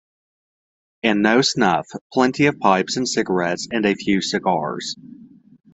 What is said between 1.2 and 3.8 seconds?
no snuff— plenty of pipes and cigarettes,